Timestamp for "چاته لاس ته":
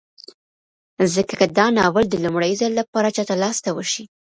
3.15-3.69